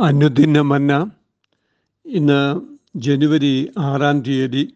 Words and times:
അനുദിന 0.00 0.60
മന്ന 0.60 1.10
ഇന്ന് 2.06 2.60
ജനുവരി 2.96 3.70
ആറാം 3.78 4.20
തീയതി 4.20 4.74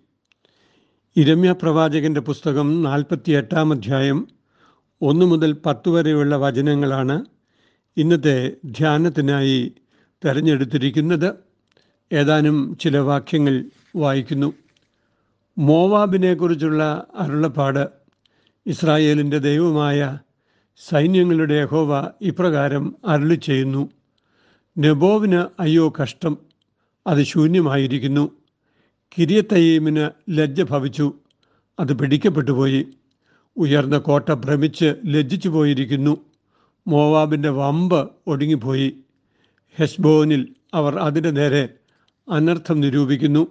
ഇരമ്യ 1.16 1.52
പ്രവാചകന്റെ 1.52 2.20
പുസ്തകം 2.20 2.82
നാൽപ്പത്തി 2.82 3.32
എട്ടാം 3.32 3.72
അധ്യായം 3.72 4.28
ഒന്ന് 5.02 5.26
മുതൽ 5.26 5.52
പത്ത് 5.66 5.88
വരെയുള്ള 5.88 6.36
വചനങ്ങളാണ് 6.36 7.24
ഇന്നത്തെ 7.96 8.52
ധ്യാനത്തിനായി 8.64 9.72
തിരഞ്ഞെടുത്തിരിക്കുന്നത്. 10.24 11.34
ഏതാനും 12.12 12.78
ചില 12.80 12.98
വാക്യങ്ങൾ 12.98 13.64
വായിക്കുന്നു. 13.96 14.52
മോവാബിനെക്കുറിച്ചുള്ള 15.58 17.06
അരുളപ്പാട് 17.14 17.88
ഇസ്രായേലിന്റെ 18.66 19.38
ദൈവമായ 19.38 20.18
സൈന്യങ്ങളുടെ 20.76 21.64
ഹോവ 21.64 22.10
ഇപ്രകാരം 22.20 22.94
അരുളി 23.06 23.34
ചെയ്യുന്നു 23.34 23.90
നെബോവിന് 24.78 25.46
അയ്യോ 25.60 25.92
കഷ്ടം. 26.02 26.38
അത് 27.06 27.22
ശൂന്യമായിരിക്കുന്നു. 27.22 28.30
കിരിയത്തയ്യീമിന് 29.18 30.08
ലജ്ജ 30.30 30.62
ഭവിച്ചു. 30.62 31.12
അത് 31.80 31.98
പിടിക്കപ്പെട്ടുപോയി. 31.98 32.86
ഉയർന്ന 33.56 33.98
കോട്ട 33.98 34.32
ഭ്രമിച്ച് 34.32 34.94
ലജ്ജിച്ചു 35.06 35.48
പോയിരിക്കുന്നു. 35.48 36.16
മോവാബിന്റെ 36.86 37.48
വമ്പ് 37.48 38.10
ഒടുങ്ങിപ്പോയി. 38.26 38.96
ഹെസ്ബോനിൽ 39.76 40.54
അവർ 40.74 40.98
അതിന്റെ 40.98 41.30
നേരെ 41.30 41.68
അനർത്ഥം 42.30 42.80
നിരൂപിക്കുന്നു. 42.80 43.46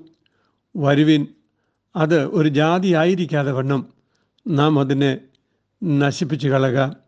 വരുവിൻ 0.77 1.27
അത് 1.95 2.25
ഒരു 2.25 2.49
ജാതിയായിരിക്കാതെ 2.49 3.51
വണ്ണം. 3.51 3.87
നാം 4.47 4.79
അതിനെ 4.79 5.19
നശിപ്പിച്ചു 5.83 6.47
കളക. 6.47 7.02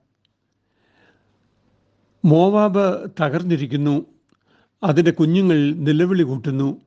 മോവാബ് 2.25 3.11
തകർന്നിരിക്കുന്നു. 3.21 4.05
അതിന്റെ 4.83 5.11
കുഞ്ഞുങ്ങൾ 5.11 5.73
നിലവിളി 5.73 6.23
കൂട്ടുന്നു. 6.23 6.81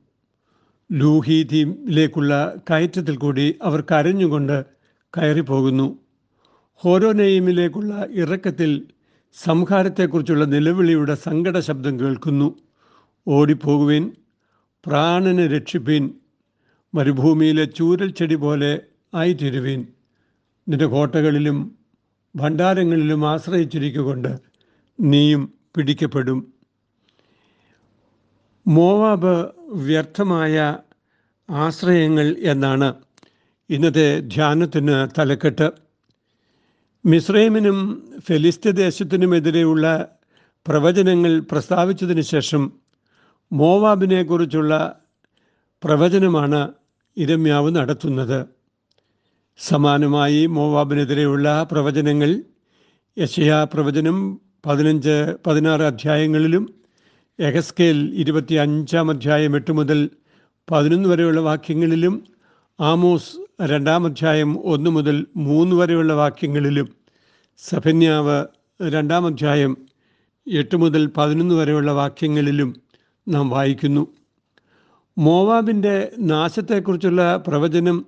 ലൂഹീതിയിലേക്കുള്ള 0.92 2.55
കയറ്റത്തിൽ 2.70 3.17
കൂടി 3.17 3.55
അവർ 3.62 3.80
കരഞ്ഞുകൊണ്ട് 3.80 4.64
കയറിപ്പോകുന്നു. 5.17 5.98
ഹോരോനെയിമിലേക്കുള്ള 6.75 8.06
ഇറക്കത്തിൽ 8.11 8.86
സംഹാരത്തെക്കുറിച്ചുള്ള 9.45 10.45
നിലവിളിയുടെ 10.45 11.14
സങ്കട 11.14 11.58
ശബ്ദം 11.58 12.00
കേൾക്കുന്നു. 12.00 12.55
ഓടിപ്പോകുവിൻ 13.28 14.12
പ്രാണനെ 14.86 15.47
രക്ഷിപ്പിൻ 15.47 16.11
മരുഭൂമിയിലെ 16.95 17.64
ചൂരൽ 17.64 18.11
ചെടി 18.11 18.34
പോലെ 18.34 18.80
ആയിത്തീരുവീൻ. 19.14 19.86
നിന്റെ 20.69 20.86
കോട്ടകളിലും 20.86 21.78
ഭണ്ഡാരങ്ങളിലും 22.36 23.28
ആശ്രയിച്ചിരിക്കുകൊണ്ട് 23.30 24.58
നീയും 25.01 25.53
പിടിക്കപ്പെടും. 25.77 26.53
മോവാബ് 28.67 29.49
വ്യർത്ഥമായ 29.73 30.77
ആശ്രയങ്ങൾ 31.51 32.37
എന്നാണ് 32.39 32.95
ഇന്നത്തെ 33.71 34.21
ധ്യാനത്തിന് 34.21 35.21
തലക്കെട്ട്. 35.21 35.71
മിസ്രൈമിനും 37.07 38.09
ഫെലിസ്ത്യ 38.19 38.71
ദേശത്തിനുമെതിരെയുള്ള 38.71 40.09
പ്രവചനങ്ങൾ 40.67 41.41
പ്രസ്താവിച്ചതിന് 41.41 42.21
ശേഷം 42.21 42.73
മോവാബിനെക്കുറിച്ചുള്ള 43.53 45.01
പ്രവചനമാണ് 45.85 46.73
ഇരമ്യാവ് 47.17 47.77
നടത്തുന്നത്. 47.77 48.47
സമാനമായി 49.59 50.47
മോവാബിനെതിരെയുള്ള 50.47 51.69
പ്രവചനങ്ങൾ 51.73 52.43
യശയാ 53.19 53.65
പ്രവചനം 53.65 54.48
പതിനഞ്ച് 54.67 55.37
പതിനാറ് 55.47 55.81
അധ്യായങ്ങളിലും 55.81 56.75
എഹസ്കേൽ 57.39 58.14
ഇരുപത്തി 58.14 58.55
അഞ്ചാം 58.55 59.11
അധ്യായം 59.11 59.56
എട്ട് 59.56 59.73
മുതൽ 59.73 60.11
പതിനൊന്ന് 60.70 61.09
വരെയുള്ള 61.09 61.41
വാക്യങ്ങളിലും 61.41 62.25
ആമോസ് 62.81 63.31
രണ്ടാം 63.64 64.06
അധ്യായം 64.06 64.64
ഒന്ന് 64.64 64.91
മുതൽ 64.91 65.27
മൂന്ന് 65.36 65.77
വരെയുള്ള 65.77 66.13
വാക്യങ്ങളിലും 66.13 66.89
സഫന്യാവ് 67.58 68.46
രണ്ടാം 68.83 69.27
അധ്യായം 69.27 69.73
എട്ട് 70.48 70.77
മുതൽ 70.77 71.07
പതിനൊന്ന് 71.17 71.55
വരെയുള്ള 71.55 71.92
വാക്യങ്ങളിലും 71.92 72.77
നാം 73.29 73.51
വായിക്കുന്നു. 73.51 74.08
മോവാബിന്റെ 75.19 76.13
നാശത്തെക്കുറിച്ചുള്ള 76.19 77.36
പ്രവചനം 77.36 78.07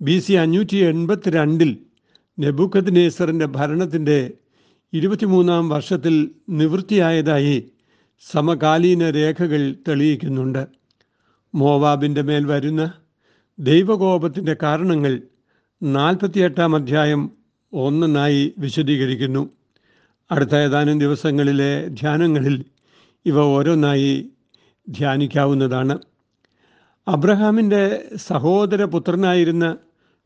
ബി 0.00 0.18
സി 0.18 0.32
അഞ്ഞൂറ്റി 0.32 0.76
എൺപത്തി 0.76 1.30
രണ്ടിൽ 1.30 1.78
നെബുക്കത് 2.38 2.96
നേസറിന്റെ 2.96 3.46
ഭരണത്തിന്റെ 3.46 4.32
ഇരുപത്തിമൂന്നാം 4.92 5.68
വർഷത്തിൽ 5.68 6.30
നിവൃത്തിയായതായി 6.48 7.70
സമകാലീന 8.30 9.10
രേഖകൾ 9.10 9.74
തെളിയിക്കുന്നുണ്ട്. 9.88 10.66
മോവാബിന്റെ 11.54 12.22
മേൽ 12.22 12.46
വരുന്ന 12.46 12.92
ദൈവകോപത്തിന്റെ 13.58 14.56
കാരണങ്ങൾ 14.62 15.22
നാൽപ്പത്തിയെട്ടാം 15.82 16.76
അധ്യായം 16.76 17.30
ഒന്നൊന്നായി 17.72 18.54
വിശദീകരിക്കുന്നു. 18.58 19.50
അടുത്ത 20.30 20.54
ഏതാനും 20.54 20.98
ദിവസങ്ങളിലെ 20.98 21.88
ധ്യാനങ്ങളിൽ 21.88 22.64
ഇവ 23.26 23.40
ഓരോന്നായി 23.40 24.30
ധ്യാനിക്കാവുന്നതാണ്. 24.88 25.98
അബ്രഹാമിന്റെ 27.08 27.82
സഹോദരപുത്രനായിരുന്ന 28.16 29.76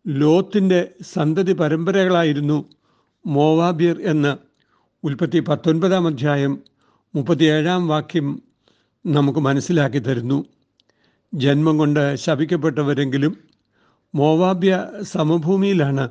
ലോത്തിന്റെ 0.07 0.91
സന്തതി 1.03 1.53
പരമ്പരകളായിരുന്നു 1.53 2.65
മോവാബിയർ 3.27 4.01
എന്ന് 4.03 4.50
ഉൽപ്പത്തി 5.05 5.39
പത്തൊൻപതാം 5.39 6.07
അധ്യായം 6.07 6.63
മുപ്പത്തിയേഴാം 7.15 7.89
വാക്യം 7.89 8.43
നമുക്ക് 9.07 9.39
മനസ്സിലാക്കി 9.39 9.99
തരുന്നു. 9.99 10.45
ജന്മം 11.35 11.79
കൊണ്ട് 11.79 12.17
ശപിക്കപ്പെട്ടവരെങ്കിലും 12.17 13.37
മോവാബ്യ 14.15 14.85
സമഭൂമിയിലാണ് 15.03 16.09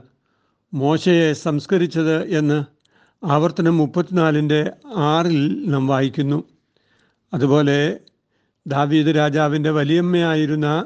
മോശയെ 0.74 1.34
സംസ്കരിച്ചത് 1.34 2.38
എന്ന് 2.38 2.64
ആവർത്തനം 3.26 3.78
മുപ്പത്തിനാലിന്റെ 3.78 4.72
ആറിൽ 4.96 5.70
നാം 5.70 5.88
വായിക്കുന്നു. 5.88 6.44
അതുപോലെ 7.34 8.00
ദാവീദ് 8.68 9.16
രാജാവിന്റെ 9.16 9.70
വലിയമ്മയായിരുന്ന 9.70 10.86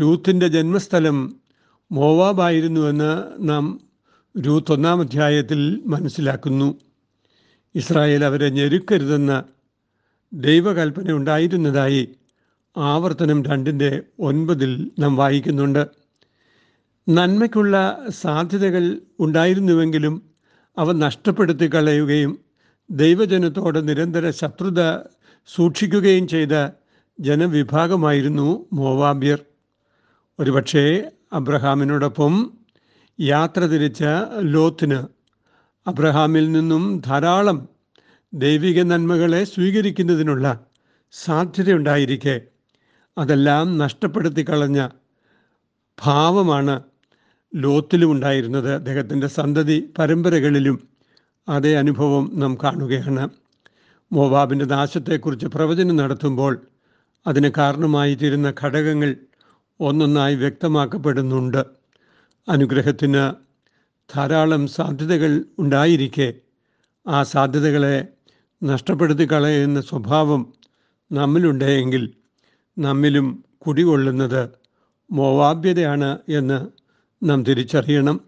രൂത്തിന്റെ 0.00 0.48
ജന്മസ്ഥലം 0.48 1.36
മോവാബായിരുന്നുവെന്ന് 1.92 3.22
നാം 3.48 3.80
രൂത്ത് 4.40 4.72
ഒന്നാം 4.72 5.00
അധ്യായത്തിൽ 5.00 5.82
മനസ്സിലാക്കുന്നു. 5.86 6.85
ഇസ്രായേൽ 7.76 8.24
അവരെ 8.24 8.48
ഞെരുക്കരുതെന്ന 8.48 9.44
ദൈവകൽപ്പന 10.32 11.12
ഉണ്ടായിരുന്നതായി 11.12 12.16
ആവർത്തനം 12.76 13.42
രണ്ടിന്റെ 13.44 14.02
ഒൻപതിൽ 14.20 14.90
നാം 14.98 15.16
വായിക്കുന്നുണ്ട്. 15.16 15.86
നന്മയ്ക്കുള്ള 17.08 18.04
സാധ്യതകൾ 18.08 19.00
ഉണ്ടായിരുന്നുവെങ്കിലും 19.20 20.22
അവ 20.78 20.92
നഷ്ടപ്പെടുത്തി 20.92 21.70
കളയുകയും 21.74 22.38
ദൈവജനത്തോട് 22.90 23.88
നിരന്തര 23.88 24.30
ശത്രുത 24.30 24.96
സൂക്ഷിക്കുകയും 25.46 26.28
ചെയ്ത 26.28 26.68
ജനവിഭാഗമായിരുന്നു 27.20 28.66
മോവാബ്യർ. 28.72 29.38
ഒരുപക്ഷേ 30.40 31.10
അബ്രഹാമിനോടൊപ്പം 31.32 32.52
യാത്ര 33.20 33.60
തിരിച്ച 33.60 34.04
ലോത്തിന് 34.40 35.15
അബ്രഹാമിൽ 35.86 36.52
നിന്നും 36.52 37.02
ധാരാളം 37.06 37.68
ദൈവിക 38.34 38.82
നന്മകളെ 38.82 39.44
സ്വീകരിക്കുന്നതിനുള്ള 39.44 40.60
സാധ്യതയുണ്ടായിരിക്കെ. 41.12 42.40
അതെല്ലാം 43.18 43.78
നഷ്ടപ്പെടുത്തി 43.78 44.48
കളഞ്ഞ 44.48 44.88
ഭാവമാണ് 46.02 46.82
ലോത്തിലും 47.54 48.10
ഉണ്ടായിരുന്നത്. 48.10 48.74
അദ്ദേഹത്തിന്റെ 48.74 49.26
സന്തതി 49.26 49.92
പരമ്പരകളിലും 49.98 50.88
അതേ 51.48 51.74
അനുഭവം 51.74 52.30
നാം 52.34 52.58
കാണുകയാണ്. 52.62 53.28
മോവാബിന്റെ 54.12 54.64
നാശത്തെക്കുറിച്ച് 54.64 55.46
പ്രവചനം 55.46 55.96
നടത്തുമ്പോൾ 55.96 56.66
അതിന് 57.26 57.50
കാരണമായി 57.58 58.14
തീരുന്ന 58.14 58.52
ഘടകങ്ങൾ 58.64 59.16
ഒന്നൊന്നായി 59.80 60.34
വ്യക്തമാക്കപ്പെടുന്നുണ്ട്. 60.34 61.64
അനുഗ്രഹത്തിന് 62.48 63.45
ധാരാളം 64.14 64.66
സാധ്യതകൾ 64.66 65.44
ഉണ്ടായിരിക്കെ. 65.58 66.34
ആ 67.08 67.22
സാധ്യതകളെ 67.22 68.08
നഷ്ടപ്പെടുത്തി 68.62 69.28
കളയുന്ന 69.32 69.80
സ്വഭാവം 69.80 70.52
നമ്മിലുണ്ടെങ്കിൽ 71.12 72.14
നമ്മിലും 72.78 73.44
കുടികൊള്ളുന്നത് 73.58 74.48
മോവാബ്യതയാണ് 75.10 76.18
എന്ന് 76.28 76.66
നാം 77.22 77.44
തിരിച്ചറിയണം. 77.44 78.20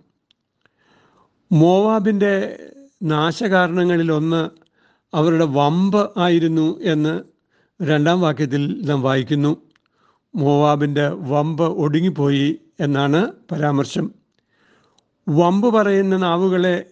മോവാബിന്റെ 1.53 2.59
നാശകാരണങ്ങളിലൊന്ന് 3.03 4.51
അവരുടെ 5.17 5.45
വമ്പ് 5.45 6.11
ആയിരുന്നു 6.17 6.81
എന്ന് 6.81 7.23
രണ്ടാം 7.83 8.21
വാക്യത്തിൽ 8.21 8.85
നാം 8.85 9.03
വായിക്കുന്നു. 9.03 9.57
മോവാബിന്റെ 10.35 11.09
വമ്പ് 11.09 11.65
ഒടുങ്ങിപ്പോയി 11.65 12.61
എന്നാണ് 12.81 13.33
പരാമർശം. 13.53 14.18
വമ്പ് 15.29 15.75
പറയുന്ന 15.75 16.17
നാവുകളെ 16.17 16.85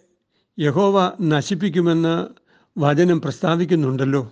യഹോവ 0.59 1.11
നശിപ്പിക്കുമെന്ന് 1.21 2.27
വചനം 2.79 3.21
പ്രസ്താവിക്കുന്നുണ്ടല്ലോ. 3.21 4.31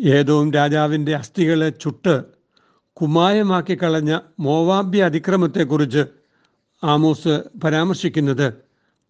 ഏതോം 0.00 0.52
രാജാവിന്റെ 0.52 1.14
അസ്ഥികളെ 1.16 1.70
ചുട്ട് 1.70 2.24
കുമായമാക്കി 2.92 3.78
കളഞ്ഞ 3.82 4.18
മോവാബ്യ 4.40 5.04
അതിക്രമത്തെക്കുറിച്ച് 5.04 6.04
ആമോസ് 6.84 7.42
പരാമർശിക്കുന്നത് 7.64 8.54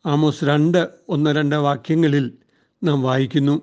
ആമോസ് 0.06 0.44
രണ്ട് 0.44 0.88
ഒന്ന് 1.08 1.30
രണ്ട് 1.30 1.56
വാക്യങ്ങളിൽ 1.56 2.32
നാം 2.84 3.02
വായിക്കുന്നു. 3.02 3.62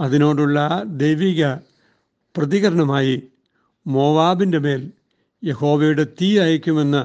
അതിനോടുള്ള 0.00 0.82
ദൈവിക 0.86 1.54
പ്രതികരണമായി 2.36 3.22
മോവാബിന്റെ 3.86 4.58
മേൽ 4.58 4.90
യഹോവയുടെ 5.44 6.04
തീ 6.04 6.38
അയക്കുമെന്ന് 6.38 7.04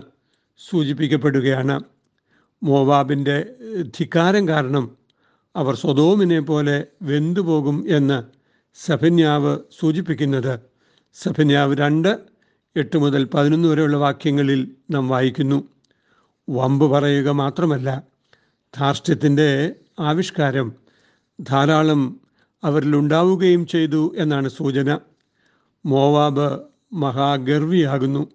സൂചിപ്പിക്കപ്പെടുകയാണ്. 0.70 1.82
മോവാബിന്റെ 2.64 3.46
ധിക്കാരം 3.82 4.48
കാരണം 4.48 4.98
അവർ 5.56 5.76
സ്വതോമിനെ 5.76 6.40
പോലെ 6.40 6.86
വെന്തുപോകും 7.02 7.86
എന്ന് 7.88 8.24
സഫന്യാവ് 8.76 9.60
സൂചിപ്പിക്കുന്നത്. 9.80 10.60
സഫന്യാവ് 11.14 11.78
രണ്ട് 11.78 12.20
എട്ട് 12.76 12.98
മുതൽ 12.98 13.24
പതിനൊന്ന് 13.24 13.68
വരെയുള്ള 13.70 13.98
വാക്യങ്ങളിൽ 13.98 14.72
നാം 14.92 15.10
വായിക്കുന്നു. 15.10 15.64
വമ്പ് 16.50 16.86
പറയുക 16.86 17.30
മാത്രമല്ല 17.30 18.04
ധാർഷ്ട്യത്തിന്റെ 18.78 19.76
ആവിഷ്കാരം 20.00 20.74
ധാരാളം 21.42 22.20
അവരിലുണ്ടാവുകയും 22.64 23.68
ചെയ്തു 23.68 24.16
എന്നാണ് 24.18 24.50
സൂചന. 24.50 25.00
മോവാബ് 25.86 26.60
മഹാഗർവിയാകുന്നു. 26.94 28.28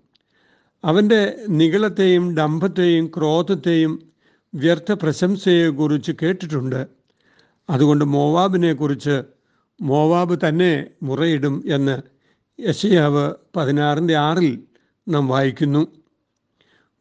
അവന്റെ 0.85 1.37
നികളത്തെയും 1.49 2.37
ഡംഭത്തെയും 2.37 3.11
ക്രോധത്തെയും 3.19 4.14
വ്യർത്ഥ 4.55 4.93
പ്രശംസയെക്കുറിച്ച് 4.93 6.13
കേട്ടിട്ടുണ്ട്. 6.23 6.87
അതുകൊണ്ട് 7.71 8.05
മോവാബിനെക്കുറിച്ച് 8.05 9.23
മോവാബ് 9.81 10.49
തന്നെ 10.49 10.87
മുറയിടും 11.03 11.65
എന്ന് 11.67 12.03
യശയാവ് 12.63 13.33
പതിനാറിന്റെ 13.57 14.17
ആറിൽ 14.17 14.63
നാം 15.09 15.29
വായിക്കുന്നു. 15.29 15.87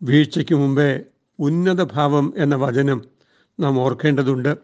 വീഴ്ചയ്ക്ക് 0.03 0.55
മുമ്പേ 0.55 0.99
ഉന്നതഭാവം 1.39 2.33
എന്ന 2.37 2.55
വചനം 2.55 3.03
നാം 3.59 3.79
ഓർക്കേണ്ടതുണ്ട്. 3.79 4.57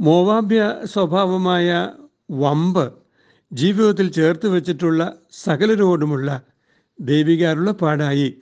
മോവാബ്യ 0.00 0.80
സ്വഭാവമായ 0.84 1.90
വമ്പ് 2.30 2.92
ജീവിതത്തിൽ 3.52 4.12
ചേർത്ത് 4.12 4.48
വെച്ചിട്ടുള്ള 4.48 5.12
സകലരോടുമുള്ള 5.32 6.42
ദൈവികാരുള്ള 7.00 7.70
അരുളപ്പാടായി 7.70 8.34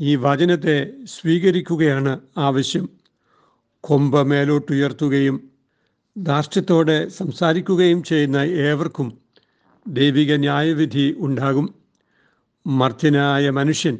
ഈ 0.00 0.16
വചനത്തെ 0.16 0.90
സ്വീകരിക്കുകയാണ് 1.04 2.20
ആവശ്യം. 2.38 2.88
കൊമ്പ് 3.80 4.22
മേലോട്ടുയർത്തുകയും 4.22 5.50
ധാർഷ്ട്യത്തോടെ 6.18 7.08
സംസാരിക്കുകയും 7.08 8.02
ചെയ്യുന്ന 8.02 8.36
ഏവർക്കും 8.36 9.18
ദൈവിക 9.88 10.34
ന്യായവിധി 10.34 11.14
ഉണ്ടാകും. 11.18 11.74
മർത്യനായ 12.66 13.50
മനുഷ്യൻ 13.50 13.98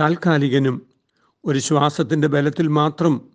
താൽക്കാലികനും 0.00 0.86
ഒരു 1.44 1.58
ശ്വാസത്തിന്റെ 1.58 2.28
ബലത്തിൽ 2.28 2.68
മാത്രം 2.68 3.28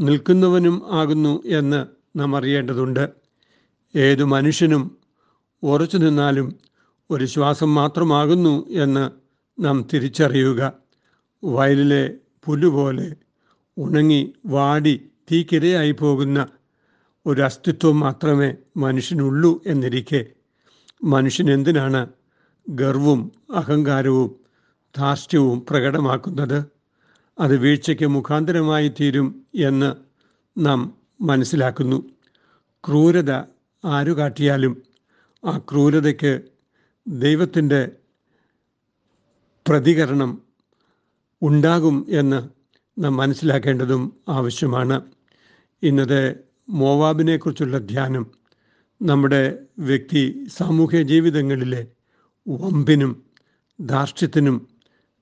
നിൽക്കുന്നവനും 0.00 0.82
ആകുന്നു 0.90 1.42
എന്ന് 1.46 1.86
നാം 2.18 2.36
അറിയേണ്ടതുണ്ട്. 2.36 3.10
ഏതു 3.96 4.24
മനുഷ്യനും 4.24 4.98
ഉറച്ചു 5.62 5.96
നിന്നാലും 5.96 6.58
ഒരു 7.10 7.24
ശ്വാസം 7.24 7.74
മാത്രമാകുന്നു 7.74 8.68
എന്ന് 8.68 9.10
നാം 9.64 9.88
തിരിച്ചറിയുക. 9.94 10.79
വയലിലെ 11.44 12.14
പുല്ലുപോലെ 12.44 13.16
ഉണങ്ങി 13.78 14.32
വാടി 14.46 15.10
തീക്കിരയായി 15.32 15.92
പോകുന്ന 15.92 16.46
ഒരു 17.26 17.40
അസ്തിത്വം 17.40 18.00
മാത്രമേ 18.00 18.54
മനുഷ്യനുള്ളൂ 18.76 19.62
എന്നിരിക്കെ. 19.66 20.26
മനുഷ്യൻ 21.04 21.52
എന്തിനാണ് 21.52 22.08
ഗർവും 22.68 23.32
അഹങ്കാരവും 23.54 24.36
ധാർഷ്ട്യവും 24.98 25.66
പ്രകടമാക്കുന്നത്? 25.70 26.64
അത് 27.38 27.56
വീഴ്ചയ്ക്ക് 27.56 28.06
മുഖാന്തരമായി 28.06 28.88
തീരും 28.88 29.46
എന്ന് 29.54 29.94
നാം 30.58 30.94
മനസ്സിലാക്കുന്നു. 31.20 32.10
ക്രൂരത 32.88 33.32
ആരു 33.84 34.16
കാട്ടിയാലും 34.16 34.82
ആ 35.44 35.58
ക്രൂരതയ്ക്ക് 35.58 36.40
ദൈവത്തിന്റെ 37.06 37.90
പ്രതികരണം 39.68 40.49
ഉണ്ടാകും 41.42 42.06
എന്ന് 42.08 42.48
നാം 43.04 43.16
മനസ്സിലാക്കേണ്ടതും 43.16 44.16
ആവശ്യമാണ്. 44.28 45.00
ഇന്നത്തെ 45.82 46.34
മോവാബിനെക്കുറിച്ചുള്ള 46.68 47.78
ധ്യാനം 47.78 48.30
നമ്മുടെ 49.02 49.58
വ്യക്തി 49.78 50.46
സാമൂഹ്യ 50.56 51.02
ജീവിതങ്ങളിലെ 51.02 51.86
വമ്പിനും 52.48 53.22
ധാർഷ്ട്യത്തിനും 53.80 54.68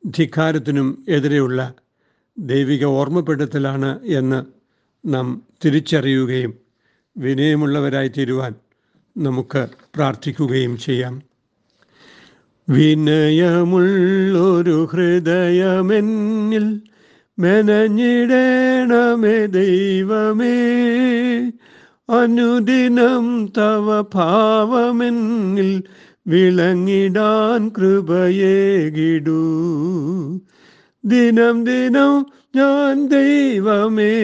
ധിക്കാരത്തിനും 0.06 1.05
എതിരെയുള്ള 1.09 1.75
ദൈവിക 2.38 2.85
ഓർമ്മപ്പെടുത്തലാണ് 2.85 4.03
എന്ന് 4.03 4.44
നാം 5.06 5.43
തിരിച്ചറിയുകയും 5.64 6.59
വിനയമുള്ളവരായി 7.17 8.09
തീരുവാൻ 8.09 8.55
നമുക്ക് 9.17 9.69
പ്രാർത്ഥിക്കുകയും 9.94 10.79
ചെയ്യാം. 10.79 11.28
വിനയമുള്ളൊരു 12.69 14.88
ഹൃദയമെന്നിൽ 14.93 16.81
മെനഞ്ഞിടേണമേ 17.38 19.47
ദൈവമേ. 19.47 20.56
അനുദിനം 22.09 23.53
തവ 23.59 24.05
ഭാവമെന്നിൽ 24.15 25.82
വിളങ്ങിടാൻ 26.26 27.69
കൃപയേകിടൂ 27.69 29.44
ദിനം 31.05 31.64
ദിനം 31.64 32.26
ഞാൻ 32.56 33.09
ദൈവമേ 33.09 34.14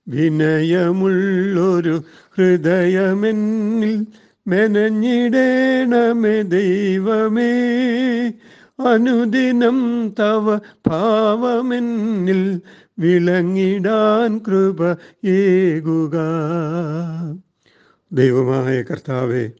വിനയമുള്ളൊരു 0.08 2.02
ഹൃദയമെന്നിൽ 2.38 4.06
മെനഞ്ഞിടേണമേ 4.46 6.42
ദൈവമേ. 6.42 7.52
അനുദിനം 8.86 10.12
തവ 10.20 10.60
ഭാവമെന്നിൽ 10.86 12.60
വിളങ്ങിടാൻ 12.98 14.38
കൃപ 14.38 14.96
ഏകുക 15.28 16.16
ദൈവമായ 18.12 18.82
കർത്താവെ 18.82 19.50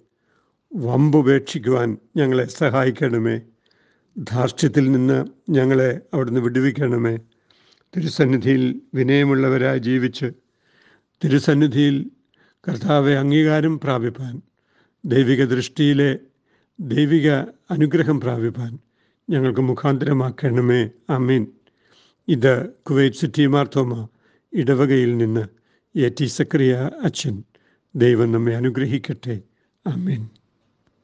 വമ്പുപേക്ഷിക്കുവാൻ 0.75 1.97
ഞങ്ങളെ 2.17 2.45
സഹായിക്കണമേ. 2.45 3.41
ധാർഷ്ട്യത്തിൽ 4.19 4.93
നിന്ന് 4.93 5.27
ഞങ്ങളെ 5.51 6.01
അവിടുന്ന് 6.15 6.41
വിടുവിക്കണമേ. 6.41 7.17
തിരുസന്നിധിയിൽ 7.97 8.81
വിനയമുള്ളവരായി 8.95 9.79
ജീവിച്ച് 9.79 10.33
തിരുസന്നിധിയിൽ 11.25 12.11
കർത്താവെ 12.69 13.13
അംഗീകാരം 13.13 13.81
പ്രാപിപ്പാൻ 13.81 14.43
ദൈവിക 15.05 15.45
ദൃഷ്ടിയിലെ 15.45 16.19
ദൈവിക 16.81 17.31
അനുഗ്രഹം 17.71 18.21
പ്രാപിപ്പാൻ 18.21 18.79
ഞങ്ങൾക്ക് 19.31 19.61
മുഖാന്തരമാക്കണമേ. 19.61 20.91
അമീൻ 21.11 21.47
ഇത് 22.29 22.69
കുവൈറ്റ് 22.69 23.17
സിറ്റി 23.17 23.47
മാർത്തോമ 23.47 24.09
ഇടവകയിൽ 24.53 25.17
നിന്ന് 25.17 25.47
എ 25.99 26.09
ടി 26.21 26.25
സക്രിയ 26.25 26.91
അച്ഛൻ 27.03 27.45
ദൈവം 27.95 28.33
നമ്മെ 28.33 28.57
അനുഗ്രഹിക്കട്ടെ. 28.57 29.41
അമീൻ 29.87 30.29